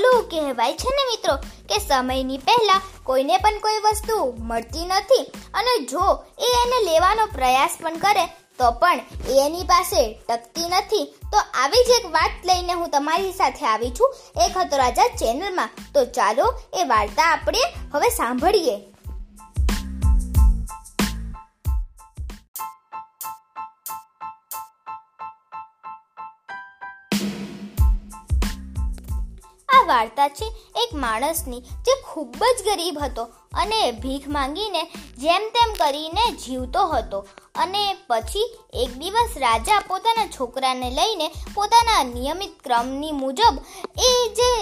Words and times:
ઓલું 0.00 0.28
કહેવાય 0.30 0.72
છે 0.72 0.90
ને 0.96 1.04
મિત્રો 1.10 1.34
કે 1.68 1.78
સમયની 1.78 2.38
પહેલા 2.38 2.82
કોઈને 3.04 3.36
પણ 3.36 3.62
કોઈ 3.64 3.80
વસ્તુ 3.86 4.18
મળતી 4.40 4.86
નથી 4.86 5.24
અને 5.54 5.72
જો 5.86 6.04
એ 6.38 6.52
એને 6.60 6.78
લેવાનો 6.90 7.26
પ્રયાસ 7.26 7.74
પણ 7.82 7.98
કરે, 7.98 8.24
તો 8.58 8.70
પણ 8.80 9.00
એ 9.28 9.40
એની 9.46 9.64
પાસે 9.64 10.02
ટકતી 10.28 10.68
નથી. 10.68 11.06
તો 11.32 11.38
આવી 11.62 11.84
જ 11.88 11.90
એક 11.98 12.06
વાત 12.12 12.34
લઈને 12.44 12.72
હું 12.72 12.90
તમારી 12.90 13.32
સાથે 13.32 13.66
આવી 13.66 13.90
છું. 13.90 14.14
એક 14.44 14.56
હતો 14.58 14.76
રાજા 14.76 15.08
ચેનલમાં 15.20 15.70
તો 15.94 16.04
ચાલો 16.16 16.46
એ 16.74 16.84
વાર્તા 16.84 17.28
આપણે 17.32 17.62
હવે 17.94 18.10
સાંભળીએ. 18.10 18.76
વાર્તા 29.92 30.28
છે 30.38 30.48
એક 30.82 30.94
માણસની 30.94 31.60
જે 31.86 31.94
ખૂબ 32.08 32.44
જ 32.58 32.64
ગરીબ 32.64 32.98
હતો 33.04 33.24
અને 33.54 33.80
ભીખ 34.02 34.28
માંગીને 34.28 34.82
જેમ 35.18 35.48
તેમ 35.56 35.74
કરીને 35.78 36.24
જીવતો 36.44 36.86
હતો. 36.86 37.20
અને 37.54 37.82
પછી 38.08 38.44
એક 38.74 38.90
દિવસ 38.98 39.38
રાજા 39.38 39.80
પોતાના 39.88 40.26
છોકરાને 40.26 40.90
લઈને 40.90 41.28
પોતાના 41.54 42.02
નિયમિત 42.04 42.52
ક્રમની 42.64 43.12
મુજબ 43.12 43.58
એ 44.08 44.12
જે 44.38 44.52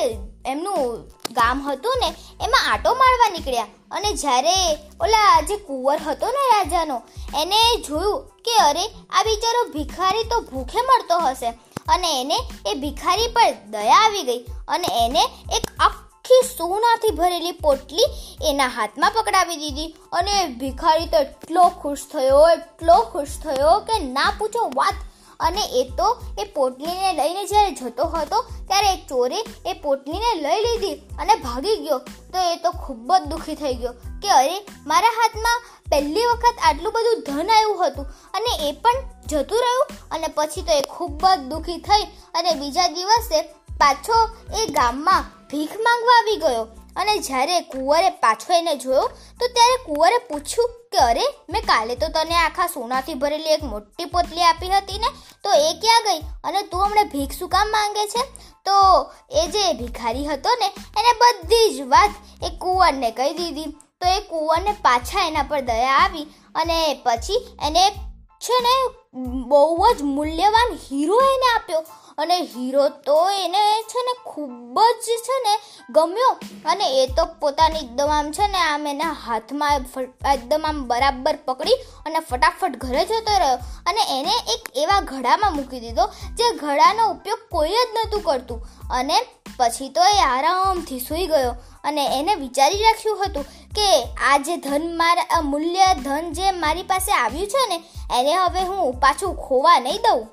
એમનું 0.46 1.08
ગામ 1.30 1.58
હતું 1.70 1.96
ને, 2.00 2.08
એમાં 2.44 2.64
આટો 2.72 2.94
મારવા 2.94 3.30
નીકળ્યા. 3.30 3.66
અને 3.90 4.12
જ્યારે 4.12 4.56
ઓલા 5.00 5.40
જે 5.40 5.56
કુંવર 5.56 5.98
હતો 6.06 6.26
ને 6.26 6.44
રાજાનો, 6.52 6.96
એને 7.36 7.60
જોયું 7.86 8.26
કે 8.44 8.54
અરે, 8.62 8.84
આ 9.10 9.22
બિચારો 9.22 9.62
ભિખારી 9.74 10.24
તો 10.24 10.40
ભૂખે 10.40 10.80
મળતો 10.80 11.18
હશે. 11.18 11.50
અને 11.88 12.20
એને 12.20 12.38
એ 12.66 12.74
ભિખારી 12.74 13.28
પર 13.28 13.52
દયા 13.70 14.02
આવી 14.04 14.22
ગઈ 14.22 14.44
અને 14.68 14.88
એને 15.06 15.20
એક 15.56 15.66
આખી 15.80 16.42
સોનાથી 16.58 17.10
ભરેલી 17.10 17.52
પોટલી 17.52 18.08
એના 18.50 18.68
હાથમાં 18.68 19.12
પકડાવી 19.12 19.56
દીધી 19.56 19.94
અને 20.12 20.46
ભિખારી 20.46 21.06
તો 21.06 21.16
એટલો 21.16 21.68
ખુશ 21.82 22.06
થયો, 22.12 22.48
એટલો 22.48 22.94
ખુશ 23.12 23.38
થયો 23.42 23.80
કે 23.80 23.98
ના 23.98 24.32
પૂછો 24.38 24.70
વાત 24.76 24.94
અને 25.40 25.64
એ 25.80 25.82
તો 25.98 26.08
એ 26.38 26.44
પોટલીને 26.44 27.12
લઈને 27.12 27.44
જ્યારે 27.44 27.70
જતો 27.70 28.04
હતો, 28.04 28.38
ત્યારે 28.68 28.88
એક 28.92 29.02
ચોરે 29.08 29.40
એ 29.66 29.72
પોટલીને 29.72 30.30
લઈ 30.34 30.62
લીધી 30.66 30.96
અને 31.18 31.34
ભાગી 31.36 31.76
ગયો. 31.76 31.98
તો 32.32 32.38
એ 32.52 32.56
તો 32.56 32.70
ખૂબ 32.72 33.12
જ 33.12 33.20
દુઃખી 33.26 33.54
થઈ 33.54 33.74
ગયો 33.74 33.92
કે 34.22 34.30
અરે, 34.30 34.56
મારા 34.86 35.14
હાથમાં 35.18 35.62
પહેલી 35.90 36.26
વખત 36.26 36.56
આટલું 36.62 36.92
બધું 36.92 37.22
ધન 37.26 37.50
આવ્યું 37.50 37.86
હતું 37.86 38.06
અને 38.34 38.68
એ 38.68 38.72
પણ 38.72 39.06
જતું 39.26 39.58
રહ્યું 39.58 39.94
અને 40.10 40.28
પછી 40.28 40.62
તો 40.62 40.72
એ 40.72 40.82
ખૂબ 40.88 41.22
જ 41.26 41.38
દુઃખી 41.52 41.78
થઈ 41.78 42.04
અને 42.34 42.50
બીજા 42.54 42.88
દિવસે 42.88 43.38
પાછો 43.78 44.18
એ 44.60 44.66
ગામમાં 44.66 45.24
ભીખ 45.50 45.76
માંગવા 45.84 46.18
આવી 46.18 46.36
ગયો. 46.36 46.68
અને 46.98 47.18
જ્યારે 47.18 47.60
કુંવરે 47.60 48.10
પાછો 48.10 48.52
એને 48.52 48.76
જોયો, 48.76 49.08
તો 49.40 49.46
ત્યારે 49.46 49.84
કુંવરે 49.84 50.18
પૂછ્યું 50.18 50.68
કે, 50.92 50.98
અરે, 50.98 51.22
મેં 51.50 51.62
કાલે 51.62 51.94
તો 51.96 52.08
તને 52.08 52.34
આખા 52.34 52.66
સોનાથી 52.66 53.14
ભરેલી 53.14 53.50
એક 53.50 53.64
મોટી 53.64 54.04
પોટલી 54.04 54.42
આપી 54.42 54.68
હતી 54.68 54.98
ને, 54.98 55.06
તો 55.44 55.52
એ 55.52 55.72
ક્યાં 55.80 56.02
ગઈ? 56.04 56.18
અને 56.44 56.62
તું 56.62 56.86
હમણાં 56.86 57.08
ભીખ 57.08 57.32
શું 57.32 57.48
કામ 57.48 57.68
માંગે 57.68 58.06
છે? 58.06 58.22
તો 58.64 59.10
એ 59.30 59.46
જે 59.46 59.72
ભિખારી 59.72 60.26
હતો 60.26 60.50
ને, 60.60 60.66
એને 61.00 61.12
બધી 61.12 61.78
જ 61.78 61.80
વાત 61.80 62.10
એ 62.42 62.58
કુંવરને 62.58 63.10
કહી 63.10 63.34
દીધી. 63.34 63.64
તો 64.00 64.06
એ 64.06 64.20
કુંવરને 64.20 64.72
પાછા 64.72 65.26
એના 65.26 65.42
પર 65.42 65.60
દયા 65.60 65.92
આવી 65.92 66.22
અને 66.54 67.00
પછી 67.02 67.58
એને 67.66 67.90
છે 68.40 68.54
ને 68.62 68.88
બહુ 69.48 69.86
જ 69.98 70.02
મૂલ્યવાન 70.02 70.72
હીરો 70.72 71.20
એને 71.20 71.54
આપ્યો. 71.54 71.84
અને 72.18 72.36
હીરો 72.52 72.88
તો 73.06 73.18
એને 73.44 73.62
છે 73.90 74.00
ને 74.06 74.14
ખૂબ 74.30 74.76
જ 75.04 75.18
છે 75.26 75.36
ને 75.46 75.54
ગમ્યો. 75.96 76.32
અને 76.70 76.86
એ 77.02 77.06
તો 77.16 77.24
પોતાની 77.40 77.84
એકદમ 77.84 78.12
આમ 78.16 78.30
છે 78.38 78.46
ને 78.54 78.60
આમ 78.64 78.86
એના 78.92 79.14
હાથમાં 79.24 79.86
એકદમ 80.34 80.66
આમ 80.70 80.78
બરાબર 80.90 81.36
પકડી 81.46 81.78
અને 82.06 82.18
ફટાફટ 82.30 82.78
ઘરે 82.84 83.04
જતો 83.04 83.38
રહ્યો. 83.42 83.58
અને 83.88 84.02
એને 84.18 84.34
એક 84.54 84.62
એવા 84.82 85.00
ઘડામાં 85.10 85.56
મૂકી 85.56 85.80
દીધો, 85.80 86.06
જે 86.38 86.46
ઘડાનો 86.62 87.10
ઉપયોગ 87.10 87.42
કોઈ 87.50 87.74
જ 87.74 87.86
નહોતું 87.96 88.22
કરતું. 88.22 88.60
અને 88.90 89.16
પછી 89.58 89.88
તો 89.96 90.02
એ 90.14 90.18
આરામથી 90.24 91.00
સૂઈ 91.00 91.26
ગયો 91.26 91.54
અને 91.84 92.04
એને 92.18 92.34
વિચારી 92.34 92.82
રાખ્યું 92.82 93.22
હતું 93.24 93.46
કે 93.76 93.88
આ 94.30 94.38
જે 94.46 94.56
ધન 94.66 94.84
મારા 94.96 95.40
મૂલ્ય 95.42 95.88
ધન 96.06 96.32
જે 96.32 96.50
મારી 96.62 96.88
પાસે 96.92 97.12
આવ્યું 97.12 97.52
છે 97.54 97.62
ને, 97.70 97.78
એને 98.18 98.32
હવે 98.34 98.62
હું 98.70 99.00
પાછું 99.04 99.38
ખોવા 99.44 99.78
નહીં 99.86 100.02
દઉં. 100.06 100.26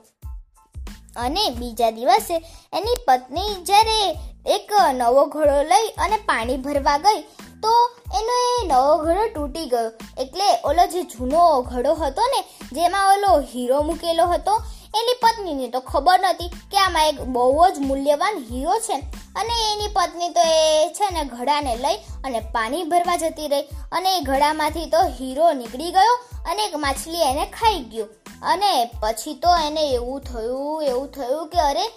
અને 1.16 1.50
બીજા 1.50 1.92
દિવસે 1.92 2.36
એની 2.74 3.02
પત્ની 3.08 3.56
જ્યારે 3.64 4.00
એક 4.48 4.72
નવો 4.94 5.26
ઘડો 5.26 5.58
લઈ 5.64 5.90
અને 5.98 6.18
પાણી 6.18 6.58
ભરવા 6.58 6.98
ગઈ, 6.98 7.22
તો 7.64 7.74
એનો 8.18 8.34
એ 8.48 8.68
નવો 8.68 8.98
ઘડો 8.98 9.26
તૂટી 9.36 9.66
ગયો. 9.66 9.92
એટલે 10.18 10.48
ઓલો 10.64 10.86
જે 10.88 11.02
જૂનો 11.04 11.62
ઘડો 11.62 11.94
હતો 11.94 12.24
ને, 12.34 12.42
જેમાં 12.72 13.14
ઓલો 13.14 13.32
હીરો 13.54 13.82
મૂકેલો 13.82 14.26
હતો, 14.28 14.56
એની 14.96 15.20
પત્નીને 15.24 15.68
તો 15.68 15.80
ખબર 15.82 16.20
નહોતી 16.20 16.50
કે 16.72 16.78
આમાં 16.78 17.08
એક 17.08 17.22
બહુ 17.36 17.70
જ 17.70 17.80
મૂલ્યવાન 17.80 18.36
હીરો 18.50 18.76
છે. 18.80 18.98
અને 19.36 19.56
એની 19.72 19.94
પત્ની 19.94 20.30
તો 20.30 20.44
એ 20.60 20.90
છે 20.90 21.08
ને 21.14 21.24
ઘડાને 21.24 21.74
લઈ 21.76 21.98
અને 22.26 22.40
પાણી 22.54 22.84
ભરવા 22.84 23.16
જતી 23.16 23.48
રહી. 23.48 23.68
અને 23.92 24.18
એ 24.18 24.22
ઘડામાંથી 24.22 24.92
તો 24.94 25.02
હીરો 25.18 25.54
નીકળી 25.54 25.92
ગયો 25.92 26.16
અને 26.50 26.62
એક 26.66 26.76
માછલી 26.76 27.26
એને 27.32 27.46
ખાઈ 27.58 27.84
ગયો. 27.94 28.08
અને 28.44 28.92
પછી 29.00 29.34
તો 29.34 29.50
એને 29.66 29.92
એવું 29.92 30.22
થયું 30.22 30.84
એવું 30.84 31.12
થયું 31.12 31.48
કે 31.48 31.60
અરે, 31.60 31.88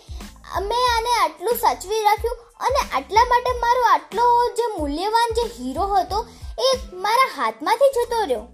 મેં 0.60 0.96
આને 0.96 1.12
આટલું 1.22 1.54
સાચવી 1.54 2.02
રાખ્યું 2.02 2.36
અને 2.60 2.96
આટલા 2.96 3.24
માટે 3.24 3.52
મારો 3.58 3.82
આટલો 3.82 4.48
જે 4.48 4.78
મૂલ્યવાન 4.78 5.34
જે 5.34 5.42
હીરો 5.42 5.86
હતો 5.86 6.26
એ 6.60 6.78
મારા 6.92 7.42
હાથમાંથી 7.42 7.90
જતો 7.90 8.20
રહ્યો. 8.20 8.46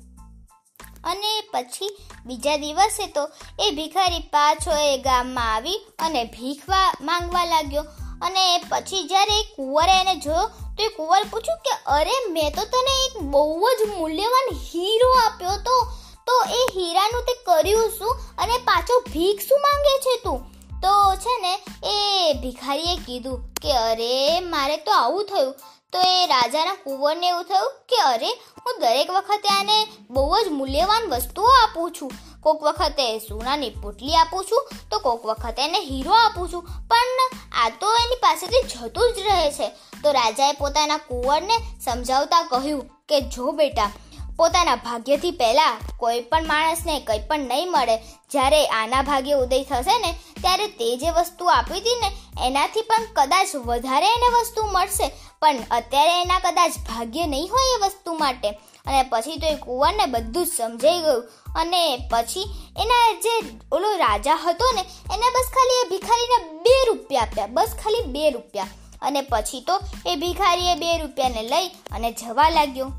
અને 1.05 1.41
પછી 1.53 1.99
બીજા 2.27 2.57
દિવસે 2.57 3.07
તો 3.07 3.29
એ 3.61 3.71
ભિખારી 3.71 4.19
પાછો 4.19 4.71
એ 4.71 4.99
ગામમાં 4.99 5.55
આવી 5.55 5.87
અને 5.99 6.25
ભીખવા 6.25 6.93
માંગવા 7.01 7.45
લાગ્યો. 7.45 7.83
અને 8.23 8.65
પછી 8.69 9.09
જ્યારે 9.09 9.41
એ 9.41 9.43
કુંવરે 9.43 10.01
એને 10.01 10.15
જોયો, 10.17 10.47
તો 10.47 10.83
એ 10.83 10.89
કુંવર 10.89 11.25
પૂછ્યું 11.31 11.59
કે 11.59 11.71
અરે, 11.87 12.11
મેં 12.29 12.55
તો 12.55 12.65
તને 12.65 13.05
એક 13.05 13.19
બહુ 13.19 13.69
જ 13.69 13.89
મૂલ્યવાન 13.89 14.55
હીરો 14.55 15.11
આપ્યો 15.11 15.51
તો 15.51 15.87
તો 16.27 16.43
એ 16.43 16.67
હીરાનું 16.77 17.23
તે 17.23 17.35
કર્યું 17.35 17.91
શું 17.91 18.17
અને 18.39 18.59
પાછો 18.59 19.01
ભીખ 19.01 19.41
શું 19.49 19.61
માંગે 19.61 19.99
છે 19.99 20.21
તું? 20.25 20.55
તો 20.81 21.15
છે 21.15 21.41
ને, 21.41 21.61
એ 21.85 22.33
ભિખારીએ 22.33 22.97
કીધું 22.97 23.55
કે 23.63 23.73
અરે, 23.73 24.41
મારે 24.41 24.77
તો 24.77 24.93
આવું 24.93 25.25
થયું. 25.25 25.55
તો 25.93 26.01
એ 26.01 26.27
રાજાના 26.27 26.75
કુંવરને 26.75 27.29
એવું 27.29 27.45
થયું 27.45 27.73
કે 27.89 27.97
અરે, 27.97 28.31
હું 28.33 28.81
દરેક 28.81 29.11
વખતે 29.11 29.49
આને 29.49 29.87
બહુ 30.11 30.45
જ 30.45 30.49
મૂલ્યવાન 30.49 31.11
વસ્તુઓ 31.11 31.47
આપું 31.47 31.93
છું. 32.01 32.13
કોઈક 32.43 32.63
વખતે 32.63 33.19
સોનાની 33.19 33.71
પોટલી 33.71 34.17
આપું 34.17 34.45
છું, 34.45 34.69
તો 34.91 34.99
કોઈક 34.99 35.27
વખતે 35.27 35.63
એને 35.63 35.79
હીરો 35.79 36.13
આપું 36.13 36.53
છું. 36.53 36.63
પણ 36.63 37.31
આ 37.53 37.69
તો 37.69 37.95
એની 37.95 38.17
પાસેથી 38.17 38.63
જતું 38.63 39.13
જ 39.13 39.19
રહે 39.19 39.51
છે. 39.51 39.69
તો 40.03 40.11
રાજાએ 40.11 40.53
પોતાના 40.53 40.97
કુંવરને 40.97 41.59
સમજાવતા 41.85 42.43
કહ્યું 42.43 42.89
કે, 43.09 43.21
જો 43.21 43.53
બેટા 43.53 43.91
પોતાના 44.39 44.77
ભાગ્યથી 44.77 45.31
પહેલાં 45.31 45.79
કોઈ 45.99 46.21
પણ 46.21 46.47
માણસને 46.47 47.01
કંઈ 47.01 47.19
પણ 47.19 47.41
નહીં 47.41 47.73
મળે, 47.73 47.97
જ્યારે 48.31 48.67
આના 48.67 49.03
ભાગ્ય 49.03 49.35
ઉદય 49.35 49.65
થશે 49.65 49.99
ને, 49.99 50.15
ત્યારે 50.41 50.67
તે 50.67 50.97
જે 50.97 51.11
વસ્તુ 51.11 51.45
આપી 51.47 51.81
હતી 51.81 52.01
ને, 52.01 52.11
એનાથી 52.47 52.83
પણ 52.83 53.07
કદાચ 53.15 53.55
વધારે 53.55 54.07
એને 54.07 54.29
વસ્તુ 54.41 54.67
મળશે. 54.67 55.09
પણ 55.41 55.57
અત્યારે 55.71 56.23
એના 56.23 56.39
કદાચ 56.39 56.73
ભાગ્ય 56.89 57.27
નહીં 57.27 57.49
હોય 57.49 57.77
એ 57.77 57.87
વસ્તુ 57.87 58.15
માટે. 58.15 58.49
અને 58.87 59.03
પછી 59.03 59.37
તો 59.37 59.47
એ 59.47 59.57
કુંવરને 59.57 60.07
બધું 60.07 60.47
જ 60.47 60.49
સમજાઈ 60.49 61.01
ગયું. 61.01 61.29
અને 61.57 62.09
પછી 62.11 62.47
એના 62.79 63.13
જે 63.25 63.35
ઓલો 63.73 63.97
રાજા 63.97 64.35
હતો 64.35 64.65
ને, 64.75 64.85
એને 65.15 65.27
બસ 65.35 65.49
ખાલી 65.55 65.81
એ 65.85 65.89
ભિખારીને 65.89 66.39
બે 66.63 66.75
રૂપિયા 66.89 67.23
આપ્યા, 67.23 67.47
બસ 67.47 67.69
ખાલી 67.85 68.03
બે 68.03 68.31
રૂપિયા. 68.31 68.67
અને 69.03 69.21
પછી 69.21 69.61
તો 69.61 69.81
એ 70.07 70.17
ભિખારીએ 70.17 70.75
બે 70.75 70.99
રૂપિયાને 70.99 71.43
લઈ 71.43 71.69
અને 71.69 72.13
જવા 72.13 72.49
લાગ્યો. 72.49 72.93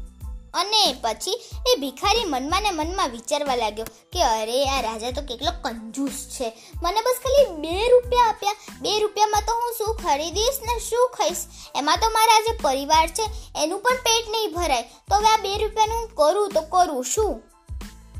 અને 0.56 0.96
પછી 1.02 1.44
એ 1.68 1.75
ભિખારી 1.80 2.25
મનમાં 2.25 2.62
ને 2.62 2.72
મનમાં 2.72 3.10
વિચારવા 3.10 3.56
લાગ્યો 3.56 3.86
કે 4.13 4.24
અરે 4.24 4.66
આ 4.66 4.81
રાજા 4.81 5.12
તો 5.12 5.22
કેટલો 5.22 5.52
કંજૂસ 5.62 6.12
છે. 6.12 6.50
મને 6.84 7.02
બસ 7.02 7.19
ખાલી 7.24 7.62
બે 7.62 7.90
રૂપિયા 7.90 8.30
આપ્યા. 8.30 8.56
બે 8.81 9.00
રૂપિયામાં 9.00 9.42
તો 9.42 9.54
હું 9.54 9.74
શું 9.78 9.96
ખરીદીશ 9.96 10.60
ને 10.62 10.80
શું 10.80 11.10
ખાઈશ? 11.10 11.46
એમાં 11.75 11.98
તો 11.98 12.10
મારા 12.10 12.40
જે 12.40 12.57
પરિવાર 12.62 13.07
છે, 13.07 13.25
એનું 13.63 13.80
પણ 13.80 13.96
પેટ 13.96 14.30
નહીં 14.30 14.54
ભરાય. 14.54 14.81
તો 14.81 15.16
હવે 15.16 15.28
આ 15.28 15.38
બે 15.38 15.57
રૂપિયાનું 15.57 15.98
હું 15.98 16.16
કરું 16.16 16.52
તો 16.52 16.62
કરું 16.62 17.06
શું? 17.06 17.42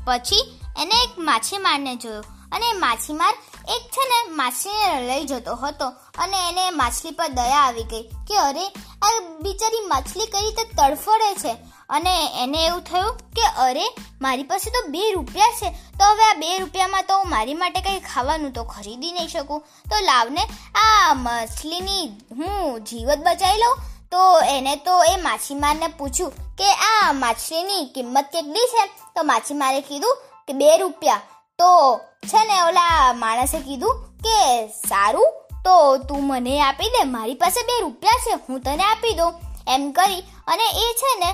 પછી 0.06 0.60
એને 0.82 1.02
એક 1.04 1.18
માછીમારને 1.18 1.96
જોયો 1.96 2.24
અને 2.52 2.72
માછીમાર 2.72 3.34
એક 3.68 3.82
છે 3.90 4.04
ને 4.08 4.34
માછલીને 4.34 5.08
લઈ 5.08 5.24
જતો 5.24 5.54
હતો 5.54 5.86
અને 6.18 6.48
એને 6.48 6.70
માછલી 6.70 7.10
પર 7.10 7.28
દયા 7.28 7.62
આવી 7.62 7.82
ગઈ 7.82 8.02
કે 8.02 8.36
અરે 8.36 8.66
આ 9.02 9.38
બિચારી 9.40 9.80
માછલી 9.86 10.26
કઈ 10.26 10.40
રીતે 10.40 10.64
તડફડે 10.64 11.34
છે? 11.34 11.75
અને 11.88 12.42
એને 12.42 12.64
એવું 12.64 12.80
થયું 12.80 13.16
કે, 13.16 13.42
અરે, 13.58 13.84
મારી 14.20 14.42
પાસે 14.42 14.70
તો 14.70 14.88
બે 14.88 15.12
રૂપિયા 15.12 15.46
છે, 15.50 15.70
તો 15.70 16.04
હવે 16.04 16.24
આ 16.24 16.34
બે 16.34 16.58
રૂપિયામાં 16.58 17.02
તો 17.02 17.18
હું 17.18 17.30
મારી 17.30 17.54
માટે 17.54 17.80
કંઈ 17.80 18.00
ખાવાનું 18.00 18.52
તો 18.52 18.64
ખરીદી 18.64 19.12
નહીં 19.12 19.28
શકું. 19.28 19.60
તો 19.60 19.96
લાવને, 20.04 20.48
આ 20.74 21.14
માછલીની 21.14 22.08
હું 22.08 22.84
જીવત 22.84 23.18
બચાવી 23.18 23.58
લઉં. 23.58 23.78
તો 24.10 24.40
એને 24.40 24.76
તો 24.76 25.04
એ 25.04 25.16
માછીમારને 25.16 25.86
પૂછ્યું 25.86 26.30
કે, 26.30 26.72
આ 26.72 27.12
માછલીની 27.12 27.84
કિંમત 27.84 28.24
કેટલી 28.24 28.66
છે? 28.66 28.86
તો 28.86 29.22
માછીમારે 29.22 29.80
કીધું 29.80 30.16
કે, 30.48 30.52
બે 30.52 30.76
રૂપિયા. 30.76 31.20
તો 31.58 32.00
છે 32.24 32.44
ને 32.44 32.60
ઓલા 32.60 33.12
માણસે 33.12 33.58
કીધું 33.58 34.06
કે, 34.18 34.66
સારું, 34.66 35.32
તો 35.64 35.96
તું 35.96 36.26
મને 36.26 36.60
આપી 36.60 36.88
દે, 36.88 37.04
મારી 37.04 37.34
પાસે 37.34 37.62
બે 37.62 37.80
રૂપિયા 37.80 38.12
છે, 38.12 38.40
હું 38.48 38.60
તને 38.60 38.84
આપી 38.84 39.12
દઉં. 39.12 39.34
એમ 39.68 39.90
કરી 39.90 40.24
અને 40.46 40.66
એ 40.84 40.86
છે 41.00 41.12
ને 41.20 41.30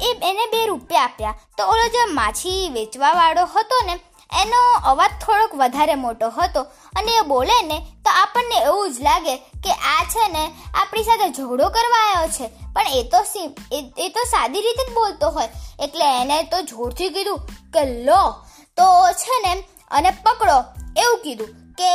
એ 0.00 0.10
એને 0.30 0.46
બે 0.52 0.66
રૂપિયા 0.66 1.02
આપ્યા. 1.02 1.34
તો 1.58 1.66
ઓલો 1.66 1.88
જે 1.88 2.04
માછી 2.14 2.68
વેચવાવાળો 2.72 3.44
હતો 3.54 3.78
ને, 3.86 3.98
એનો 4.32 4.60
અવાજ 4.90 5.10
થોડોક 5.22 5.54
વધારે 5.54 5.94
મોટો 5.94 6.28
હતો 6.28 6.60
અને 6.98 7.12
એ 7.12 7.22
બોલે 7.22 7.56
ને, 7.62 7.78
તો 8.04 8.10
આપણને 8.10 8.56
એવું 8.60 8.92
જ 8.92 9.00
લાગે 9.00 9.36
કે 9.36 9.72
આ 9.72 10.04
છે 10.04 10.28
ને, 10.28 10.44
આપણી 10.74 11.02
સાથે 11.02 11.28
ઝઘડો 11.32 11.68
કરવા 11.68 12.02
આવ્યો 12.04 12.28
છે. 12.28 12.46
પણ 12.74 12.88
એ 12.90 13.02
તો 13.12 13.18
એ 13.98 14.08
તો 14.08 14.24
સાદી 14.24 14.60
રીતે 14.60 14.88
જ 14.88 14.94
બોલતો 14.94 15.30
હોય. 15.30 15.48
એટલે 15.80 16.06
એને 16.20 16.42
તો 16.42 16.62
જોરથી 16.62 17.08
કીધું 17.08 17.38
કે 17.74 17.84
લો. 18.04 18.22
તો 18.76 18.86
છે 19.22 19.36
ને, 19.44 19.52
અને 19.90 20.10
પકડો. 20.24 20.58
એવું 20.96 21.18
કીધું 21.18 21.50
કે, 21.78 21.92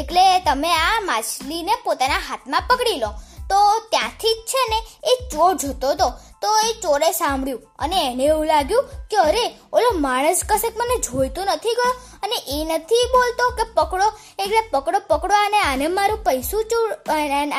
એટલે 0.00 0.24
તમે 0.40 0.70
આ 0.74 1.00
માછલીને 1.00 1.74
પોતાના 1.84 2.20
હાથમાં 2.28 2.62
પકડી 2.68 2.98
લો. 2.98 3.10
તો 3.52 3.62
ત્યાંથી 3.92 4.34
જ 4.34 4.50
છે 4.52 4.62
ને 4.70 4.78
એ 5.12 5.16
ચોર 5.32 5.54
જતો 5.54 5.88
હતો. 5.88 6.08
તો 6.42 6.52
એ 6.58 6.70
ચોરે 6.82 7.10
સાંભળ્યું 7.12 7.62
અને 7.78 7.98
એને 8.06 8.24
એવું 8.24 8.46
લાગ્યું 8.46 8.84
કે 9.10 9.16
અરે, 9.16 9.44
ઓલો 9.72 9.90
માણસ 9.98 10.40
કશેક 10.48 10.78
મને 10.78 10.96
જોઈતો 10.98 11.44
નથી 11.44 11.74
ગયો 11.74 11.92
અને 12.22 12.38
એ 12.48 12.64
નથી 12.64 13.02
બોલતો 13.12 13.50
કે 13.50 13.64
પકડો. 13.74 14.08
એટલે 14.38 14.60
પકડો 14.70 14.98
પકડો 15.08 15.34
અને 15.34 15.58
આને 15.60 15.86
મારું 15.88 16.24
પૈસું 16.24 16.64
ચૂર, 16.64 16.92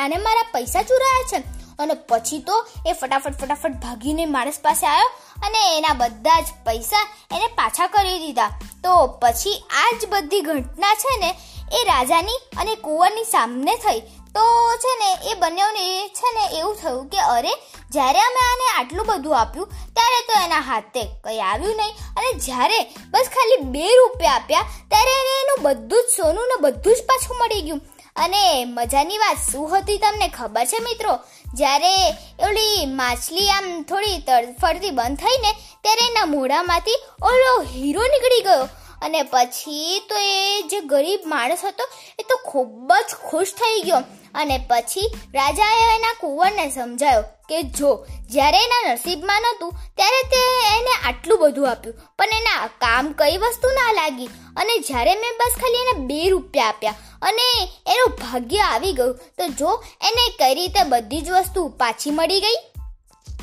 આને 0.02 0.16
મારા 0.16 0.50
પૈસા 0.52 0.82
ચૂરાયા 0.82 1.28
છે. 1.32 1.64
અને 1.78 1.94
પછી 1.94 2.38
તો 2.38 2.56
એ 2.86 2.92
ફટાફટ 2.92 3.38
ફટાફટ 3.40 3.72
ભાગીને 3.84 4.26
માણસ 4.26 4.58
પાસે 4.62 4.86
આવ્યો 4.86 5.08
અને 5.46 5.62
એના 5.78 5.94
બધા 5.94 6.40
જ 6.40 6.52
પૈસા 6.66 7.06
એને 7.32 7.46
પાછા 7.46 7.86
કરી 7.86 8.18
દીધા. 8.18 8.50
તો 8.84 9.06
પછી 9.06 9.56
આ 9.82 9.88
જ 10.02 10.06
બધી 10.08 10.40
ઘટના 10.40 10.94
છે 10.94 11.16
ને 11.20 11.30
એ 11.78 11.84
રાજાની 11.84 12.38
અને 12.56 12.74
કુંવરની 12.74 13.24
સામે 13.24 13.74
થઈ. 13.76 14.00
તો 14.34 14.44
છે 14.76 14.94
ને, 14.98 15.30
એ 15.30 15.34
બંનેઓને 15.34 16.08
છે 16.08 16.32
ને 16.34 16.58
એવું 16.58 16.76
થયું 16.76 17.08
કે 17.08 17.18
અરે, 17.18 17.52
જ્યારે 17.90 18.20
અમે 18.20 18.42
આને 18.44 18.66
આટલું 18.78 19.06
બધું 19.06 19.40
આપ્યું, 19.40 19.66
ત્યારે 19.66 20.20
તો 20.26 20.44
એના 20.44 20.60
હાથે 20.60 21.04
કંઈ 21.24 21.38
આવ્યું 21.38 21.76
નહીં. 21.76 21.94
અને 22.16 22.32
જ્યારે 22.32 22.82
બસ 23.10 23.26
ખાલી 23.34 23.56
બે 23.56 23.96
રૂપિયા 23.96 24.32
આપ્યા, 24.32 24.60
ત્યારે 24.88 25.10
એને 25.10 25.34
એનું 25.40 25.62
બધું 25.62 26.02
જ 26.02 26.16
સોનું 26.16 26.46
ને 26.46 26.60
બધું 26.60 26.96
જ 26.96 27.02
પાછું 27.02 27.36
મળી 27.36 27.62
ગયું. 27.62 27.80
અને 28.16 28.64
મજાની 28.64 29.18
વાત 29.18 29.36
શું 29.52 29.78
હતી 29.78 29.98
તમને 29.98 30.28
ખબર 30.28 30.64
છે 30.64 30.78
મિત્રો? 30.78 31.18
જ્યારે 31.54 32.10
ઓલી 32.48 32.86
માછલી 32.86 33.48
આમ 33.48 33.82
થોડી 33.82 34.18
તડફડતી 34.18 34.90
બંધ 34.90 35.16
થઈ 35.16 35.38
ને, 35.42 35.52
ત્યારે 35.82 36.10
એના 36.10 36.24
મોઢામાંથી 36.24 37.02
ઓલો 37.22 37.60
હીરો 37.62 38.02
નીકળી 38.02 38.40
ગયો. 38.40 38.68
અને 39.04 39.22
પછી 39.22 40.02
તો 40.08 40.16
એ 40.18 40.62
જે 40.62 40.80
ગરીબ 40.80 41.22
માણસ 41.26 41.64
હતો, 41.64 41.88
એ 42.18 42.22
તો 42.22 42.36
ખૂબ 42.44 42.92
જ 43.08 43.14
ખુશ 43.30 43.54
થઈ 43.60 43.80
ગયો. 43.80 44.02
અને 44.34 44.56
પછી 44.68 45.06
રાજાએ 45.34 45.86
એના 45.96 46.14
કુંવરને 46.20 46.66
સમજાયો 46.70 47.24
કે 47.48 47.62
જો, 47.78 47.90
જ્યારે 48.30 48.58
એના 48.58 48.92
નસીબમાં 48.92 49.42
નહોતું, 49.42 49.72
ત્યારે 49.96 50.20
તે 50.28 50.42
એને 50.76 50.94
આટલું 51.04 51.38
બધું 51.38 51.70
આપ્યું. 51.70 51.96
પણ 52.18 52.36
એના 52.36 52.66
કામ 52.66 53.12
કઈ 53.12 53.36
વસ્તુ 53.36 53.70
ના 53.70 53.92
લાગી. 53.92 54.30
અને 54.56 54.78
જ્યારે 54.78 55.14
મેં 55.14 55.40
બસ 55.40 55.56
ખાલી 55.60 55.82
એને 55.84 56.06
બે 56.06 56.28
રૂપિયા 56.28 56.68
આપ્યા 56.68 56.94
અને 57.22 57.48
એનું 57.86 58.14
ભાગ્ય 58.22 58.58
આવી 58.58 58.92
ગયું, 58.92 59.18
તો 59.38 59.48
જો 59.48 59.82
એને 60.02 60.28
કઈ 60.38 60.54
રીતે 60.54 60.84
બધી 60.88 61.20
જ 61.20 61.30
વસ્તુ 61.30 61.68
પાછી 61.68 62.10
મળી 62.10 62.40
ગઈ? 62.40 62.60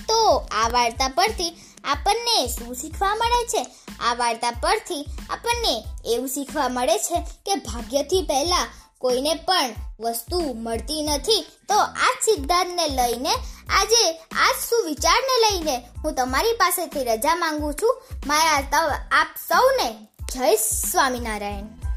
તો 0.07 0.47
આ 0.51 0.69
વાર્તા 0.69 1.07
પરથી 1.07 1.49
આપણને 1.83 2.47
શું 2.47 2.75
શીખવા 2.75 3.15
મળે 3.15 3.47
છે? 3.47 3.67
આ 4.09 4.13
વાર્તા 4.13 4.51
પરથી 4.51 5.05
આપણને 5.29 5.83
એવું 6.05 6.27
શીખવા 6.27 6.67
મળે 6.67 6.97
છે 6.97 7.19
કે 7.19 7.55
ભાગ્યથી 7.55 8.21
પહેલાં 8.21 8.67
કોઈને 8.97 9.33
પણ 9.33 9.69
વસ્તુ 9.99 10.39
મળતી 10.39 11.03
નથી, 11.03 11.45
તો 11.67 11.77
આ 11.77 12.13
સિદ્ધાંતને 12.25 12.87
લઈને, 12.87 13.33
આજે 13.69 14.11
આ 14.11 14.51
શું 14.51 14.81
સુવિચારને 14.81 15.35
લઈને 15.41 15.77
હું 15.77 16.13
તમારી 16.13 16.53
પાસેથી 16.53 17.03
રજા 17.03 17.35
માંગુ 17.35 17.73
છું. 17.73 18.01
મારા 18.27 18.99
આપ 19.11 19.27
સૌને 19.47 19.93
જય 20.33 20.55
સ્વામિનારાયણ. 20.55 21.90